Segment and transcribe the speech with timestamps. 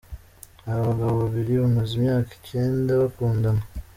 [0.67, 3.63] Abo bagabo babiri bamaze imyaka icenda bakundana.